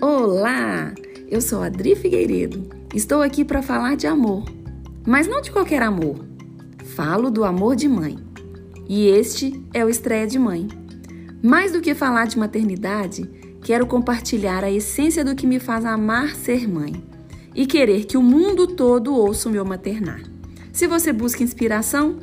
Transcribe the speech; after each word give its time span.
Olá! 0.00 0.94
Eu 1.28 1.40
sou 1.40 1.60
Adri 1.60 1.96
Figueiredo. 1.96 2.68
Estou 2.94 3.20
aqui 3.20 3.44
para 3.44 3.62
falar 3.62 3.96
de 3.96 4.06
amor, 4.06 4.44
mas 5.04 5.26
não 5.26 5.40
de 5.40 5.50
qualquer 5.50 5.82
amor. 5.82 6.24
Falo 6.94 7.32
do 7.32 7.44
amor 7.44 7.74
de 7.74 7.88
mãe. 7.88 8.16
E 8.88 9.08
este 9.08 9.60
é 9.74 9.84
o 9.84 9.88
Estreia 9.88 10.24
de 10.24 10.38
Mãe. 10.38 10.68
Mais 11.42 11.72
do 11.72 11.80
que 11.80 11.96
falar 11.96 12.28
de 12.28 12.38
maternidade, 12.38 13.28
quero 13.60 13.88
compartilhar 13.88 14.62
a 14.62 14.70
essência 14.70 15.24
do 15.24 15.34
que 15.34 15.48
me 15.48 15.58
faz 15.58 15.84
amar 15.84 16.36
ser 16.36 16.68
mãe 16.68 17.02
e 17.52 17.66
querer 17.66 18.04
que 18.04 18.16
o 18.16 18.22
mundo 18.22 18.68
todo 18.68 19.12
ouça 19.12 19.48
o 19.48 19.52
meu 19.52 19.64
maternar. 19.64 20.22
Se 20.72 20.86
você 20.86 21.12
busca 21.12 21.42
inspiração, 21.42 22.20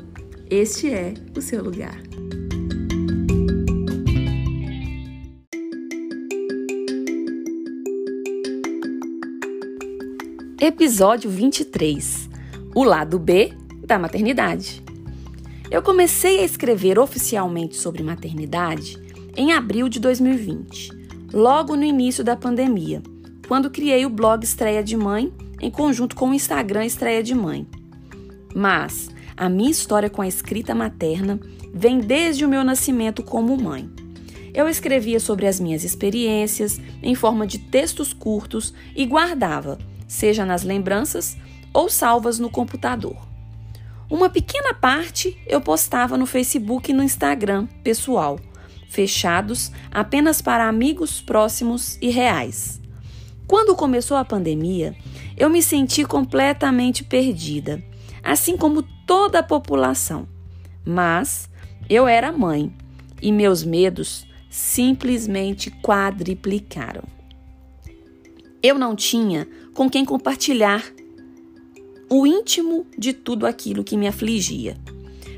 este 0.48 0.88
é 0.88 1.12
o 1.36 1.42
seu 1.42 1.62
lugar. 1.62 2.00
Episódio 10.68 11.30
23 11.30 12.28
O 12.74 12.82
lado 12.82 13.20
B 13.20 13.52
da 13.86 14.00
maternidade. 14.00 14.82
Eu 15.70 15.80
comecei 15.80 16.40
a 16.40 16.44
escrever 16.44 16.98
oficialmente 16.98 17.76
sobre 17.76 18.02
maternidade 18.02 19.00
em 19.36 19.52
abril 19.52 19.88
de 19.88 20.00
2020, 20.00 20.90
logo 21.32 21.76
no 21.76 21.84
início 21.84 22.24
da 22.24 22.34
pandemia, 22.34 23.00
quando 23.46 23.70
criei 23.70 24.04
o 24.04 24.10
blog 24.10 24.42
Estreia 24.42 24.82
de 24.82 24.96
Mãe 24.96 25.32
em 25.60 25.70
conjunto 25.70 26.16
com 26.16 26.30
o 26.30 26.34
Instagram 26.34 26.84
Estreia 26.84 27.22
de 27.22 27.32
Mãe. 27.32 27.64
Mas 28.52 29.08
a 29.36 29.48
minha 29.48 29.70
história 29.70 30.10
com 30.10 30.20
a 30.20 30.26
escrita 30.26 30.74
materna 30.74 31.38
vem 31.72 32.00
desde 32.00 32.44
o 32.44 32.48
meu 32.48 32.64
nascimento 32.64 33.22
como 33.22 33.56
mãe. 33.56 33.88
Eu 34.52 34.68
escrevia 34.68 35.20
sobre 35.20 35.46
as 35.46 35.60
minhas 35.60 35.84
experiências 35.84 36.80
em 37.04 37.14
forma 37.14 37.46
de 37.46 37.58
textos 37.58 38.12
curtos 38.12 38.74
e 38.96 39.06
guardava 39.06 39.78
seja 40.06 40.44
nas 40.44 40.62
lembranças 40.62 41.36
ou 41.72 41.88
salvas 41.88 42.38
no 42.38 42.50
computador. 42.50 43.16
Uma 44.08 44.30
pequena 44.30 44.72
parte 44.72 45.36
eu 45.46 45.60
postava 45.60 46.16
no 46.16 46.26
Facebook 46.26 46.90
e 46.90 46.94
no 46.94 47.02
Instagram 47.02 47.66
pessoal, 47.82 48.38
fechados 48.88 49.72
apenas 49.90 50.40
para 50.40 50.68
amigos 50.68 51.20
próximos 51.20 51.98
e 52.00 52.10
reais. 52.10 52.80
Quando 53.46 53.76
começou 53.76 54.16
a 54.16 54.24
pandemia, 54.24 54.96
eu 55.36 55.50
me 55.50 55.62
senti 55.62 56.04
completamente 56.04 57.04
perdida, 57.04 57.82
assim 58.22 58.56
como 58.56 58.82
toda 59.06 59.40
a 59.40 59.42
população. 59.42 60.26
Mas 60.84 61.48
eu 61.88 62.08
era 62.08 62.32
mãe 62.32 62.72
e 63.20 63.30
meus 63.30 63.64
medos 63.64 64.26
simplesmente 64.48 65.70
quadriplicaram. 65.82 67.04
Eu 68.62 68.78
não 68.78 68.96
tinha 68.96 69.46
com 69.76 69.90
quem 69.90 70.06
compartilhar 70.06 70.82
o 72.08 72.26
íntimo 72.26 72.86
de 72.96 73.12
tudo 73.12 73.46
aquilo 73.46 73.84
que 73.84 73.96
me 73.96 74.08
afligia. 74.08 74.74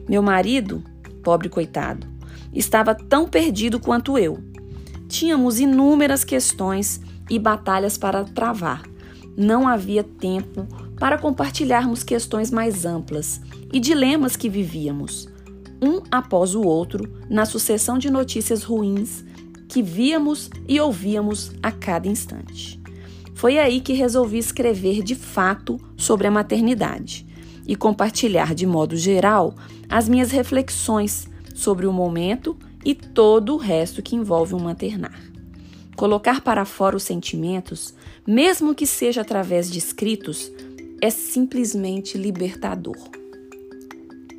Meu 0.08 0.22
marido, 0.22 0.82
pobre 1.24 1.48
coitado, 1.48 2.06
estava 2.54 2.94
tão 2.94 3.26
perdido 3.26 3.80
quanto 3.80 4.16
eu. 4.16 4.38
Tínhamos 5.08 5.58
inúmeras 5.58 6.22
questões 6.22 7.00
e 7.28 7.36
batalhas 7.36 7.98
para 7.98 8.22
travar. 8.22 8.84
Não 9.36 9.66
havia 9.66 10.04
tempo 10.04 10.68
para 11.00 11.18
compartilharmos 11.18 12.04
questões 12.04 12.52
mais 12.52 12.84
amplas 12.84 13.40
e 13.72 13.80
dilemas 13.80 14.36
que 14.36 14.48
vivíamos, 14.48 15.28
um 15.82 16.00
após 16.12 16.54
o 16.54 16.62
outro, 16.62 17.12
na 17.28 17.44
sucessão 17.44 17.98
de 17.98 18.08
notícias 18.08 18.62
ruins 18.62 19.24
que 19.68 19.82
víamos 19.82 20.48
e 20.66 20.80
ouvíamos 20.80 21.50
a 21.60 21.72
cada 21.72 22.06
instante. 22.06 22.77
Foi 23.38 23.56
aí 23.56 23.80
que 23.80 23.92
resolvi 23.92 24.36
escrever 24.36 25.00
de 25.00 25.14
fato 25.14 25.78
sobre 25.96 26.26
a 26.26 26.30
maternidade 26.30 27.24
e 27.68 27.76
compartilhar 27.76 28.52
de 28.52 28.66
modo 28.66 28.96
geral 28.96 29.54
as 29.88 30.08
minhas 30.08 30.32
reflexões 30.32 31.28
sobre 31.54 31.86
o 31.86 31.92
momento 31.92 32.58
e 32.84 32.96
todo 32.96 33.54
o 33.54 33.56
resto 33.56 34.02
que 34.02 34.16
envolve 34.16 34.56
um 34.56 34.58
maternar. 34.58 35.16
Colocar 35.94 36.40
para 36.40 36.64
fora 36.64 36.96
os 36.96 37.04
sentimentos, 37.04 37.94
mesmo 38.26 38.74
que 38.74 38.88
seja 38.88 39.20
através 39.20 39.70
de 39.70 39.78
escritos, 39.78 40.50
é 41.00 41.08
simplesmente 41.08 42.18
libertador. 42.18 42.98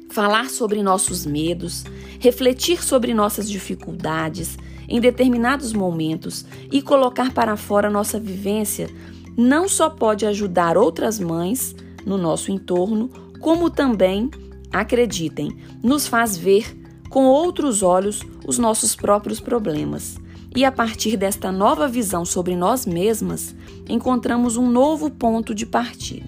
Falar 0.09 0.50
sobre 0.50 0.84
nossos 0.84 1.26
medos, 1.26 1.86
refletir 2.20 2.84
sobre 2.84 3.14
nossas 3.14 3.50
dificuldades, 3.50 4.58
em 4.90 5.00
determinados 5.00 5.72
momentos 5.72 6.46
e 6.72 6.82
colocar 6.82 7.32
para 7.32 7.56
fora 7.56 7.90
nossa 7.90 8.20
vivência 8.20 8.90
não 9.38 9.70
só 9.70 9.90
pode 9.90 10.26
ajudar 10.26 10.78
outras 10.78 11.20
mães 11.20 11.74
no 12.06 12.18
nosso 12.18 12.52
entorno, 12.52 13.10
como 13.40 13.70
também, 13.70 14.30
acreditem, 14.74 15.56
nos 15.82 16.08
faz 16.08 16.36
ver 16.36 16.78
com 17.10 17.26
outros 17.26 17.82
olhos 17.82 18.22
os 18.46 18.58
nossos 18.58 18.96
próprios 18.96 19.40
problemas. 19.40 20.18
E 20.56 20.66
a 20.66 20.72
partir 20.72 21.16
desta 21.16 21.52
nova 21.52 21.88
visão 21.88 22.26
sobre 22.26 22.56
nós 22.56 22.86
mesmas, 22.86 23.56
encontramos 23.88 24.58
um 24.58 24.70
novo 24.70 25.10
ponto 25.10 25.54
de 25.54 25.66
partida. 25.66 26.28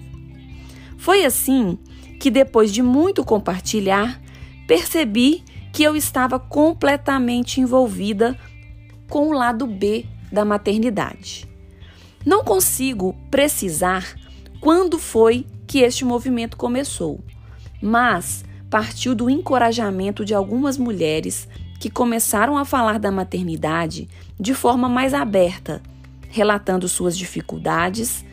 Foi 0.96 1.24
assim 1.24 1.76
que, 2.20 2.30
depois 2.30 2.72
de 2.72 2.82
muito 2.82 3.24
compartilhar, 3.24 4.22
percebi 4.66 5.42
que 5.72 5.82
eu 5.82 5.96
estava 5.96 6.38
completamente 6.38 7.60
envolvida 7.60 8.38
com 9.12 9.28
o 9.28 9.32
lado 9.32 9.66
B 9.66 10.06
da 10.32 10.42
maternidade. 10.42 11.46
Não 12.24 12.42
consigo 12.42 13.14
precisar 13.30 14.16
quando 14.58 14.98
foi 14.98 15.46
que 15.66 15.80
este 15.80 16.02
movimento 16.02 16.56
começou, 16.56 17.20
mas 17.82 18.42
partiu 18.70 19.14
do 19.14 19.28
encorajamento 19.28 20.24
de 20.24 20.32
algumas 20.32 20.78
mulheres 20.78 21.46
que 21.78 21.90
começaram 21.90 22.56
a 22.56 22.64
falar 22.64 22.98
da 22.98 23.12
maternidade 23.12 24.08
de 24.40 24.54
forma 24.54 24.88
mais 24.88 25.12
aberta, 25.12 25.82
relatando 26.30 26.88
suas 26.88 27.14
dificuldades 27.14 28.24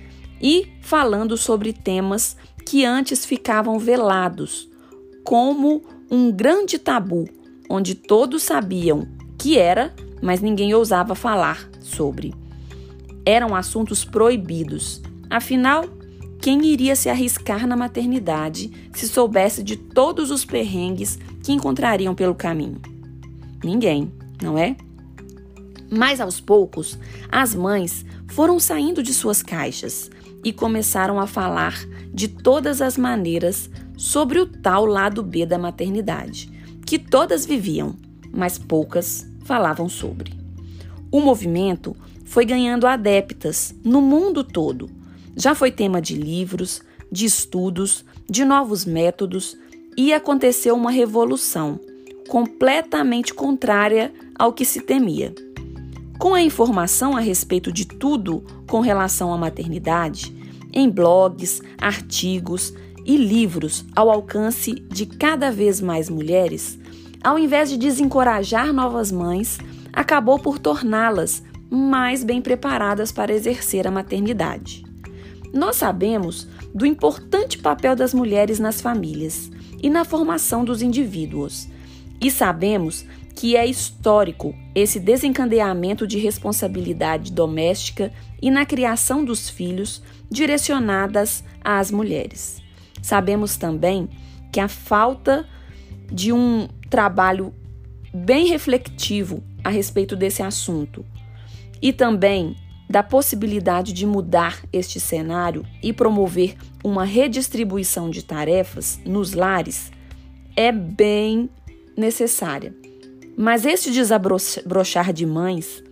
e 0.41 0.65
falando 0.79 1.35
sobre 1.35 1.73
temas 1.73 2.37
que 2.65 2.85
antes 2.85 3.25
ficavam 3.25 3.77
velados, 3.77 4.69
como 5.25 5.83
um 6.09 6.31
grande 6.31 6.79
tabu, 6.79 7.27
onde 7.69 7.95
todos 7.95 8.43
sabiam 8.43 9.05
que 9.37 9.57
era 9.57 9.93
mas 10.21 10.41
ninguém 10.41 10.73
ousava 10.73 11.15
falar 11.15 11.69
sobre. 11.79 12.33
Eram 13.25 13.55
assuntos 13.55 14.03
proibidos. 14.03 15.01
Afinal, 15.29 15.85
quem 16.41 16.65
iria 16.65 16.95
se 16.95 17.09
arriscar 17.09 17.67
na 17.67 17.75
maternidade 17.75 18.71
se 18.93 19.07
soubesse 19.07 19.61
de 19.61 19.75
todos 19.75 20.31
os 20.31 20.45
perrengues 20.45 21.19
que 21.43 21.51
encontrariam 21.51 22.15
pelo 22.15 22.33
caminho? 22.33 22.81
Ninguém, 23.63 24.11
não 24.41 24.57
é? 24.57 24.75
Mas 25.91 26.21
aos 26.21 26.39
poucos, 26.39 26.97
as 27.31 27.53
mães 27.53 28.05
foram 28.27 28.59
saindo 28.59 29.03
de 29.03 29.13
suas 29.13 29.43
caixas 29.43 30.09
e 30.43 30.53
começaram 30.53 31.19
a 31.19 31.27
falar 31.27 31.75
de 32.13 32.27
todas 32.27 32.81
as 32.81 32.97
maneiras 32.97 33.69
sobre 33.97 34.39
o 34.39 34.45
tal 34.45 34.85
lado 34.85 35.21
B 35.21 35.45
da 35.45 35.57
maternidade, 35.57 36.49
que 36.85 36.97
todas 36.97 37.45
viviam, 37.45 37.95
mas 38.31 38.57
poucas 38.57 39.28
falavam 39.49 39.89
sobre. 39.89 40.31
O 41.11 41.19
movimento 41.19 41.97
foi 42.23 42.45
ganhando 42.45 42.85
adeptas 42.85 43.73
no 43.83 43.99
mundo 43.99 44.43
todo. 44.43 44.87
Já 45.35 45.55
foi 45.55 45.71
tema 45.71 45.99
de 45.99 46.13
livros, 46.13 46.83
de 47.11 47.25
estudos, 47.25 48.05
de 48.29 48.45
novos 48.45 48.85
métodos 48.85 49.57
e 49.97 50.13
aconteceu 50.13 50.75
uma 50.75 50.91
revolução 50.91 51.79
completamente 52.27 53.33
contrária 53.33 54.13
ao 54.37 54.53
que 54.53 54.63
se 54.63 54.81
temia. 54.81 55.33
Com 56.19 56.35
a 56.35 56.43
informação 56.43 57.17
a 57.17 57.19
respeito 57.19 57.71
de 57.71 57.87
tudo 57.87 58.43
com 58.67 58.81
relação 58.81 59.33
à 59.33 59.37
maternidade, 59.37 60.31
em 60.71 60.87
blogs, 60.87 61.59
artigos 61.79 62.71
e 63.03 63.17
livros 63.17 63.83
ao 63.95 64.11
alcance 64.11 64.73
de 64.73 65.07
cada 65.07 65.51
vez 65.51 65.81
mais 65.81 66.07
mulheres, 66.07 66.77
ao 67.23 67.37
invés 67.37 67.69
de 67.69 67.77
desencorajar 67.77 68.71
novas 68.71 69.11
mães, 69.11 69.57
acabou 69.91 70.39
por 70.39 70.59
torná-las 70.59 71.43
mais 71.69 72.23
bem 72.23 72.41
preparadas 72.41 73.11
para 73.11 73.33
exercer 73.33 73.85
a 73.85 73.91
maternidade. 73.91 74.83
Nós 75.53 75.75
sabemos 75.75 76.47
do 76.73 76.85
importante 76.85 77.57
papel 77.57 77.95
das 77.95 78.13
mulheres 78.13 78.59
nas 78.59 78.81
famílias 78.81 79.51
e 79.81 79.89
na 79.89 80.05
formação 80.05 80.63
dos 80.63 80.81
indivíduos, 80.81 81.67
e 82.21 82.29
sabemos 82.29 83.05
que 83.35 83.55
é 83.55 83.65
histórico 83.65 84.53
esse 84.75 84.99
desencadeamento 84.99 86.05
de 86.05 86.19
responsabilidade 86.19 87.31
doméstica 87.31 88.11
e 88.41 88.51
na 88.51 88.65
criação 88.65 89.23
dos 89.23 89.49
filhos 89.49 90.03
direcionadas 90.29 91.43
às 91.63 91.89
mulheres. 91.89 92.61
Sabemos 93.01 93.55
também 93.55 94.09
que 94.51 94.59
a 94.59 94.67
falta 94.67 95.47
de 96.11 96.33
um 96.33 96.67
trabalho 96.89 97.53
bem 98.13 98.47
reflexivo 98.47 99.43
a 99.63 99.69
respeito 99.69 100.15
desse 100.15 100.41
assunto 100.41 101.05
e 101.81 101.93
também 101.93 102.55
da 102.89 103.03
possibilidade 103.03 103.93
de 103.93 104.05
mudar 104.05 104.63
este 104.73 104.99
cenário 104.99 105.63
e 105.81 105.93
promover 105.93 106.55
uma 106.83 107.05
redistribuição 107.05 108.09
de 108.09 108.23
tarefas 108.23 108.99
nos 109.05 109.33
lares 109.33 109.91
é 110.55 110.71
bem 110.71 111.49
necessária. 111.95 112.75
Mas 113.37 113.63
este 113.63 113.91
desabrochar 113.91 115.13
de 115.13 115.25
mães, 115.25 115.83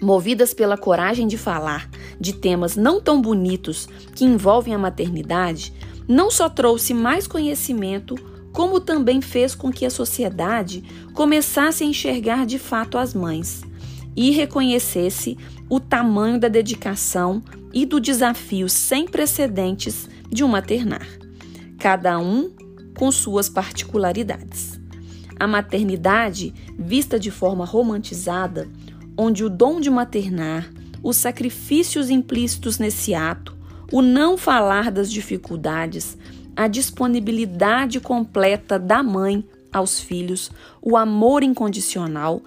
movidas 0.00 0.54
pela 0.54 0.78
coragem 0.78 1.26
de 1.26 1.36
falar 1.36 1.90
de 2.20 2.32
temas 2.32 2.76
não 2.76 3.00
tão 3.00 3.20
bonitos 3.20 3.88
que 4.14 4.24
envolvem 4.24 4.72
a 4.72 4.78
maternidade, 4.78 5.72
não 6.06 6.30
só 6.30 6.48
trouxe 6.48 6.94
mais 6.94 7.26
conhecimento, 7.26 8.14
como 8.54 8.78
também 8.78 9.20
fez 9.20 9.52
com 9.52 9.72
que 9.72 9.84
a 9.84 9.90
sociedade 9.90 10.84
começasse 11.12 11.82
a 11.82 11.86
enxergar 11.86 12.46
de 12.46 12.56
fato 12.56 12.96
as 12.96 13.12
mães 13.12 13.62
e 14.16 14.30
reconhecesse 14.30 15.36
o 15.68 15.80
tamanho 15.80 16.38
da 16.38 16.46
dedicação 16.46 17.42
e 17.72 17.84
do 17.84 17.98
desafio 17.98 18.68
sem 18.68 19.06
precedentes 19.08 20.08
de 20.30 20.44
um 20.44 20.48
maternar, 20.48 21.06
cada 21.80 22.16
um 22.20 22.52
com 22.96 23.10
suas 23.10 23.48
particularidades. 23.48 24.80
A 25.38 25.48
maternidade, 25.48 26.54
vista 26.78 27.18
de 27.18 27.32
forma 27.32 27.64
romantizada, 27.64 28.68
onde 29.18 29.42
o 29.42 29.50
dom 29.50 29.80
de 29.80 29.90
maternar, 29.90 30.70
os 31.02 31.16
sacrifícios 31.16 32.08
implícitos 32.08 32.78
nesse 32.78 33.14
ato, 33.14 33.56
o 33.90 34.00
não 34.00 34.38
falar 34.38 34.92
das 34.92 35.10
dificuldades, 35.10 36.16
a 36.56 36.68
disponibilidade 36.68 38.00
completa 38.00 38.78
da 38.78 39.02
mãe 39.02 39.44
aos 39.72 40.00
filhos, 40.00 40.50
o 40.80 40.96
amor 40.96 41.42
incondicional, 41.42 42.40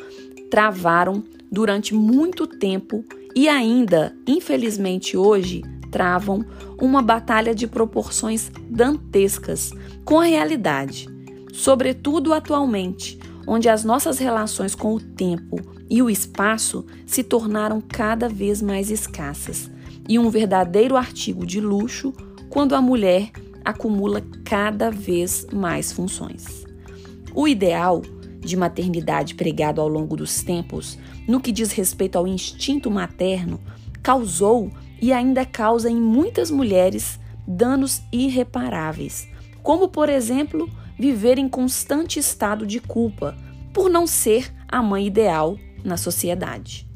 travaram 0.50 1.24
durante 1.52 1.94
muito 1.94 2.48
tempo 2.48 3.04
e 3.36 3.48
ainda, 3.48 4.16
infelizmente 4.26 5.18
hoje, 5.18 5.62
travam 5.92 6.46
uma 6.82 7.02
batalha 7.02 7.54
de 7.54 7.68
proporções 7.68 8.52
dantescas 8.70 9.72
com 10.06 10.20
a 10.20 10.26
realidade, 10.26 11.08
sobretudo 11.54 12.34
atualmente, 12.34 13.20
onde 13.46 13.70
as 13.70 13.84
nossas 13.84 14.20
relações 14.20 14.76
com 14.76 14.94
o 14.94 15.00
tempo 15.00 15.58
e 15.90 16.02
o 16.02 16.10
espaço 16.10 16.86
se 17.06 17.24
tornaram 17.24 17.82
cada 17.82 18.28
vez 18.28 18.62
mais 18.62 18.92
escassas. 18.92 19.72
E 20.10 20.20
um 20.20 20.30
verdadeiro 20.30 20.96
artigo 20.96 21.46
de 21.46 21.60
luxo 21.60 22.14
quando 22.50 22.76
a 22.76 22.82
mulher 22.82 23.32
acumula 23.68 24.24
cada 24.46 24.90
vez 24.90 25.46
mais 25.52 25.92
funções. 25.92 26.66
O 27.36 27.46
ideal 27.50 28.02
de 28.40 28.56
maternidade 28.56 29.36
pregado 29.36 29.82
ao 29.82 29.90
longo 29.90 30.16
dos 30.16 30.42
tempos, 30.42 30.98
no 31.28 31.42
que 31.42 31.52
diz 31.52 31.74
respeito 31.74 32.18
ao 32.18 32.26
instinto 32.26 32.90
materno, 32.90 33.60
causou 34.02 34.72
e 35.02 35.12
ainda 35.12 35.46
causa 35.46 35.90
em 35.90 36.00
muitas 36.00 36.50
mulheres 36.50 37.20
danos 37.46 38.02
irreparáveis, 38.10 39.28
como, 39.62 39.90
por 39.90 40.08
exemplo, 40.08 40.70
viver 40.98 41.38
em 41.38 41.50
constante 41.50 42.20
estado 42.20 42.66
de 42.66 42.80
culpa 42.80 43.36
por 43.74 43.90
não 43.90 44.08
ser 44.08 44.50
a 44.66 44.82
mãe 44.82 45.06
ideal 45.06 45.60
na 45.84 45.98
sociedade. 45.98 46.88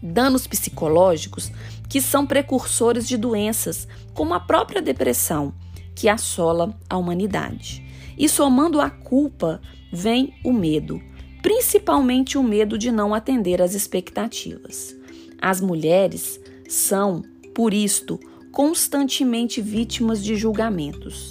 Danos 0.00 0.46
psicológicos 0.46 1.50
que 1.88 2.00
são 2.00 2.26
precursores 2.26 3.06
de 3.06 3.16
doenças 3.16 3.86
como 4.14 4.34
a 4.34 4.40
própria 4.40 4.82
depressão, 4.82 5.54
que 5.94 6.08
assola 6.08 6.78
a 6.88 6.96
humanidade. 6.96 7.84
E 8.18 8.28
somando 8.28 8.80
a 8.80 8.90
culpa, 8.90 9.60
vem 9.92 10.34
o 10.44 10.52
medo, 10.52 11.00
principalmente 11.42 12.36
o 12.36 12.42
medo 12.42 12.76
de 12.76 12.90
não 12.90 13.14
atender 13.14 13.62
às 13.62 13.74
expectativas. 13.74 14.96
As 15.40 15.60
mulheres 15.60 16.40
são, 16.68 17.22
por 17.54 17.72
isto, 17.72 18.18
constantemente 18.50 19.60
vítimas 19.60 20.24
de 20.24 20.34
julgamentos. 20.34 21.30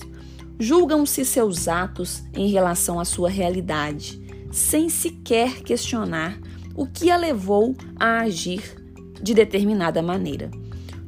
Julgam-se 0.60 1.25
seus 1.25 1.68
atos 1.68 2.24
em 2.34 2.48
relação 2.48 3.00
à 3.00 3.06
sua 3.06 3.30
realidade, 3.30 4.22
sem 4.52 4.90
sequer 4.90 5.62
questionar 5.63 6.40
o 6.75 6.86
que 6.86 7.10
a 7.10 7.18
levou 7.18 7.75
a 8.00 8.19
agir 8.19 8.84
de 9.25 9.33
determinada 9.33 10.04
maneira. 10.04 10.51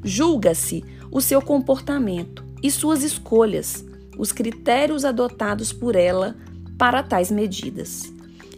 Julga-se 0.03 0.83
o 1.11 1.21
seu 1.21 1.39
comportamento 1.39 2.43
e 2.63 2.71
suas 2.71 3.03
escolhas, 3.03 3.85
os 4.17 4.31
critérios 4.31 5.05
adotados 5.05 5.71
por 5.71 5.95
ela 5.95 6.35
para 6.79 7.03
tais 7.03 7.29
medidas. 7.29 8.11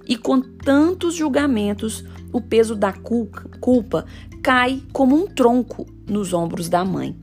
E 0.08 0.16
com 0.16 0.40
tantos 0.40 1.14
julgamentos, 1.14 2.06
o 2.32 2.40
peso 2.40 2.74
da 2.74 2.94
culpa 2.94 4.06
cai 4.42 4.82
como 4.94 5.14
um 5.14 5.28
tronco 5.28 5.86
nos 6.08 6.32
ombros 6.32 6.70
da 6.70 6.86
mãe. 6.86 7.14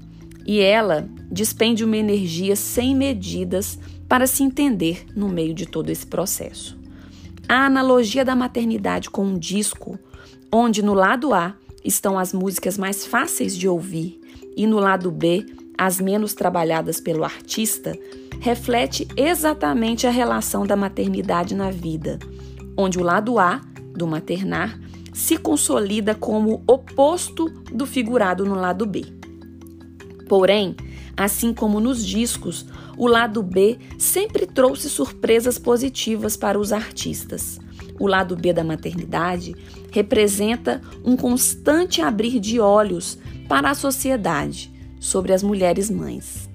E 0.44 0.60
ela 0.60 1.08
despende 1.30 1.84
uma 1.84 1.96
energia 1.96 2.54
sem 2.54 2.94
medidas 2.94 3.78
para 4.06 4.26
se 4.26 4.42
entender 4.42 5.06
no 5.16 5.26
meio 5.26 5.54
de 5.54 5.64
todo 5.64 5.88
esse 5.88 6.06
processo. 6.06 6.78
A 7.48 7.64
analogia 7.64 8.26
da 8.26 8.36
maternidade 8.36 9.08
com 9.08 9.24
um 9.24 9.38
disco, 9.38 9.98
onde 10.52 10.82
no 10.82 10.92
lado 10.92 11.32
A 11.32 11.56
estão 11.86 12.18
as 12.18 12.32
músicas 12.32 12.76
mais 12.76 13.06
fáceis 13.06 13.56
de 13.56 13.68
ouvir 13.68 14.20
e 14.56 14.66
no 14.66 14.78
lado 14.78 15.10
B 15.10 15.46
as 15.78 16.00
menos 16.00 16.34
trabalhadas 16.34 17.00
pelo 17.00 17.22
artista, 17.24 17.96
reflete 18.40 19.06
exatamente 19.16 20.06
a 20.06 20.10
relação 20.10 20.66
da 20.66 20.74
maternidade 20.74 21.54
na 21.54 21.70
vida, 21.70 22.18
onde 22.76 22.98
o 22.98 23.02
lado 23.02 23.38
A, 23.38 23.60
do 23.94 24.06
maternar, 24.06 24.78
se 25.12 25.36
consolida 25.36 26.14
como 26.14 26.62
oposto 26.66 27.48
do 27.72 27.86
figurado 27.86 28.44
no 28.44 28.54
lado 28.54 28.86
B. 28.86 29.04
Porém, 30.28 30.76
assim 31.16 31.54
como 31.54 31.80
nos 31.80 32.04
discos, 32.04 32.66
o 32.96 33.06
lado 33.06 33.42
B 33.42 33.78
sempre 33.98 34.46
trouxe 34.46 34.88
surpresas 34.90 35.58
positivas 35.58 36.36
para 36.36 36.58
os 36.58 36.72
artistas. 36.72 37.58
O 37.98 38.06
lado 38.06 38.36
B 38.36 38.52
da 38.52 38.64
maternidade 38.64 39.54
representa 39.90 40.80
um 41.04 41.16
constante 41.16 42.00
abrir 42.02 42.38
de 42.38 42.60
olhos 42.60 43.18
para 43.48 43.70
a 43.70 43.74
sociedade 43.74 44.70
sobre 45.00 45.32
as 45.32 45.42
mulheres 45.42 45.90
mães. 45.90 46.50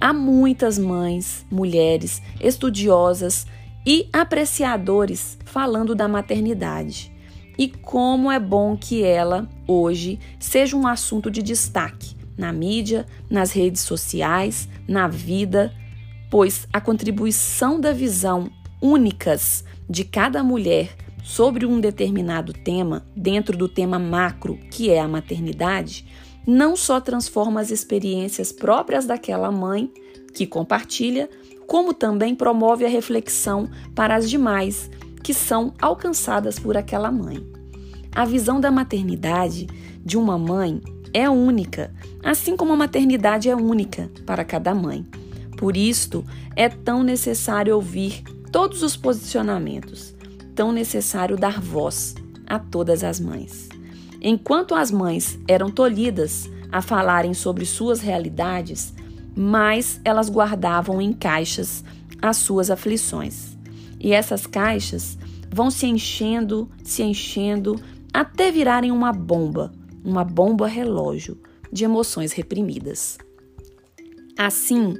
Há 0.00 0.12
muitas 0.12 0.78
mães, 0.78 1.46
mulheres 1.50 2.20
estudiosas 2.40 3.46
e 3.86 4.08
apreciadores 4.12 5.38
falando 5.44 5.94
da 5.94 6.06
maternidade 6.06 7.16
e 7.58 7.68
como 7.68 8.30
é 8.30 8.38
bom 8.38 8.76
que 8.76 9.02
ela, 9.02 9.48
hoje, 9.66 10.18
seja 10.38 10.76
um 10.76 10.86
assunto 10.86 11.30
de 11.30 11.42
destaque 11.42 12.14
na 12.36 12.52
mídia, 12.52 13.06
nas 13.30 13.52
redes 13.52 13.80
sociais, 13.80 14.68
na 14.86 15.08
vida, 15.08 15.72
pois 16.30 16.68
a 16.70 16.80
contribuição 16.80 17.80
da 17.80 17.92
visão 17.92 18.50
únicas 18.80 19.64
de 19.88 20.04
cada 20.04 20.42
mulher 20.42 20.96
sobre 21.22 21.66
um 21.66 21.80
determinado 21.80 22.52
tema, 22.52 23.04
dentro 23.14 23.56
do 23.56 23.68
tema 23.68 23.98
macro, 23.98 24.58
que 24.70 24.90
é 24.90 25.00
a 25.00 25.08
maternidade, 25.08 26.06
não 26.46 26.76
só 26.76 27.00
transforma 27.00 27.60
as 27.60 27.70
experiências 27.70 28.52
próprias 28.52 29.04
daquela 29.04 29.50
mãe 29.50 29.90
que 30.32 30.46
compartilha, 30.46 31.28
como 31.66 31.92
também 31.92 32.34
promove 32.34 32.84
a 32.84 32.88
reflexão 32.88 33.68
para 33.94 34.14
as 34.14 34.30
demais 34.30 34.88
que 35.22 35.34
são 35.34 35.74
alcançadas 35.80 36.58
por 36.58 36.76
aquela 36.76 37.10
mãe. 37.10 37.44
A 38.14 38.24
visão 38.24 38.60
da 38.60 38.70
maternidade 38.70 39.66
de 40.04 40.16
uma 40.16 40.38
mãe 40.38 40.80
é 41.12 41.28
única, 41.28 41.92
assim 42.22 42.56
como 42.56 42.72
a 42.72 42.76
maternidade 42.76 43.50
é 43.50 43.56
única 43.56 44.08
para 44.24 44.44
cada 44.44 44.72
mãe. 44.74 45.04
Por 45.56 45.76
isto, 45.76 46.24
é 46.54 46.68
tão 46.68 47.02
necessário 47.02 47.74
ouvir 47.74 48.22
todos 48.50 48.82
os 48.82 48.96
posicionamentos, 48.96 50.14
tão 50.54 50.72
necessário 50.72 51.36
dar 51.36 51.60
voz 51.60 52.14
a 52.46 52.58
todas 52.58 53.04
as 53.04 53.20
mães. 53.20 53.68
Enquanto 54.20 54.74
as 54.74 54.90
mães 54.90 55.38
eram 55.46 55.70
tolhidas 55.70 56.50
a 56.70 56.80
falarem 56.80 57.34
sobre 57.34 57.64
suas 57.64 58.00
realidades, 58.00 58.94
mais 59.36 60.00
elas 60.04 60.30
guardavam 60.30 61.00
em 61.00 61.12
caixas 61.12 61.84
as 62.20 62.38
suas 62.38 62.70
aflições. 62.70 63.56
E 64.00 64.12
essas 64.12 64.46
caixas 64.46 65.18
vão 65.52 65.70
se 65.70 65.86
enchendo, 65.86 66.68
se 66.82 67.02
enchendo, 67.02 67.80
até 68.12 68.50
virarem 68.50 68.90
uma 68.90 69.12
bomba, 69.12 69.72
uma 70.04 70.24
bomba 70.24 70.66
relógio 70.66 71.38
de 71.70 71.84
emoções 71.84 72.32
reprimidas. 72.32 73.18
Assim, 74.38 74.94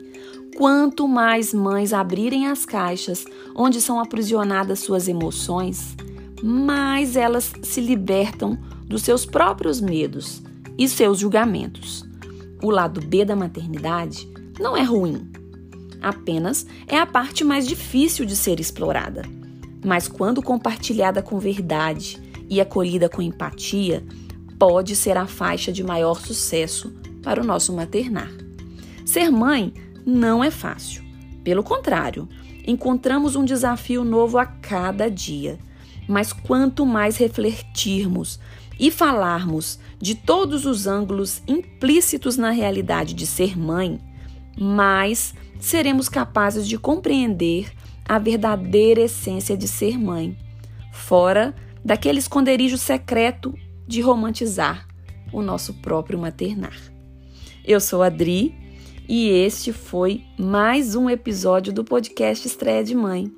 quanto 0.57 1.07
mais 1.07 1.53
mães 1.53 1.93
abrirem 1.93 2.47
as 2.49 2.65
caixas 2.65 3.27
onde 3.55 3.79
são 3.79 4.01
aprisionadas 4.01 4.81
suas 4.81 5.07
emoções, 5.07 5.95
mais 6.43 7.15
elas 7.15 7.53
se 7.63 7.81
libertam 7.81 8.59
dos 8.87 9.03
seus 9.03 9.27
próprios 9.27 9.81
medos 9.81 10.43
e 10.79 10.89
seus 10.89 11.19
julgamentos. 11.19 12.05
O 12.63 12.71
lado 12.71 13.03
B 13.03 13.23
da 13.23 13.37
maternidade 13.37 14.27
não 14.59 14.75
é 14.75 14.83
ruim, 14.83 15.31
apenas 16.01 16.67
é 16.87 16.99
a 16.99 17.05
parte 17.05 17.45
mais 17.45 17.69
difícil 17.69 18.25
de 18.25 18.35
ser 18.35 18.59
explorada. 18.59 19.23
Mas 19.85 20.09
quando 20.09 20.43
compartilhada 20.43 21.23
com 21.23 21.39
verdade 21.39 22.19
e 22.49 22.63
acolhida 22.63 23.11
com 23.11 23.21
empatia, 23.21 24.03
pode 24.59 24.97
ser 24.97 25.19
a 25.19 25.27
faixa 25.27 25.71
de 25.71 25.85
maior 25.85 26.19
sucesso 26.19 26.95
para 27.23 27.43
o 27.43 27.45
nosso 27.45 27.75
maternar. 27.75 28.31
Ser 29.05 29.31
mãe 29.31 29.73
não 30.07 30.45
é 30.45 30.53
fácil. 30.53 31.05
Pelo 31.43 31.65
contrário, 31.65 32.29
encontramos 32.65 33.35
um 33.35 33.45
desafio 33.45 34.05
novo 34.05 34.39
a 34.39 34.47
cada 34.47 35.11
dia. 35.11 35.59
Mas 36.09 36.33
quanto 36.33 36.87
mais 36.87 37.17
refletirmos 37.17 38.39
e 38.79 38.91
falarmos 38.91 39.81
de 40.01 40.15
todos 40.15 40.65
os 40.65 40.87
ângulos 40.87 41.43
implícitos 41.49 42.37
na 42.37 42.51
realidade 42.51 43.13
de 43.15 43.27
ser 43.27 43.59
mãe, 43.59 43.99
mais 44.57 45.35
seremos 45.59 46.09
capazes 46.09 46.69
de 46.69 46.79
compreender 46.79 47.73
a 48.09 48.19
verdadeira 48.19 49.01
essência 49.01 49.57
de 49.57 49.67
ser 49.67 49.99
mãe, 49.99 50.37
fora 50.93 51.55
daquele 51.85 52.19
esconderijo 52.19 52.79
secreto 52.79 53.55
de 53.87 54.01
romantizar 54.01 54.87
o 55.33 55.43
nosso 55.43 55.75
próprio 55.75 56.19
maternar. 56.19 56.77
Eu 57.65 57.81
sou 57.81 58.03
a 58.03 58.09
e 59.09 59.29
este 59.29 59.73
foi 59.73 60.25
mais 60.39 60.95
um 60.97 61.09
episódio 61.09 61.73
do 61.73 61.85
podcast 61.85 62.47
Estreia 62.47 62.83
de 62.83 62.95
Mãe, 62.95 63.31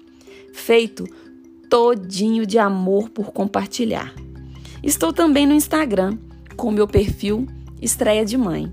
feito 0.55 1.05
todinho 1.69 2.47
de 2.47 2.59
amor 2.59 3.11
por 3.11 3.33
compartilhar. 3.33 4.15
Estou 4.83 5.13
também 5.13 5.47
no 5.47 5.53
Instagram 5.53 6.17
com 6.57 6.71
meu 6.71 6.89
perfil 6.89 7.47
Estreia 7.83 8.25
de 8.25 8.39
Mãe, 8.39 8.73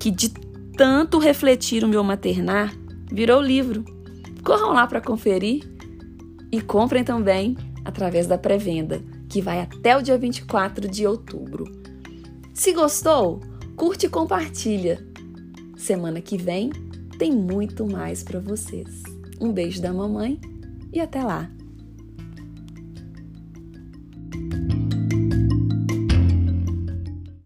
que 0.00 0.10
de 0.10 0.30
tanto 0.76 1.18
refletir 1.18 1.84
o 1.84 1.88
meu 1.88 2.02
maternar 2.02 2.74
virou 3.10 3.40
livro. 3.40 3.84
Corram 4.42 4.72
lá 4.72 4.86
para 4.86 5.00
conferir 5.00 5.62
e 6.50 6.60
comprem 6.60 7.04
também 7.04 7.56
através 7.84 8.26
da 8.26 8.36
pré-venda, 8.36 9.00
que 9.28 9.40
vai 9.40 9.60
até 9.60 9.96
o 9.96 10.02
dia 10.02 10.18
24 10.18 10.88
de 10.88 11.06
outubro. 11.06 11.70
Se 12.52 12.72
gostou, 12.72 13.40
curte 13.76 14.06
e 14.06 14.08
compartilha. 14.08 15.11
Semana 15.82 16.20
que 16.20 16.36
vem 16.36 16.70
tem 17.18 17.32
muito 17.32 17.84
mais 17.84 18.22
para 18.22 18.38
vocês. 18.38 19.02
Um 19.40 19.52
beijo 19.52 19.82
da 19.82 19.92
mamãe 19.92 20.40
e 20.92 21.00
até 21.00 21.24
lá! 21.24 21.50